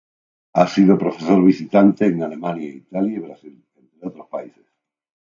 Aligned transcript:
Ha 0.53 0.65
sido 0.67 0.97
profesor 0.97 1.43
visitante 1.45 2.07
en 2.07 2.23
Alemania, 2.23 2.67
Italia 2.73 3.17
y 3.17 3.19
Brasil, 3.19 3.63
entre 3.75 4.07
otros 4.07 4.27
países. 4.31 4.65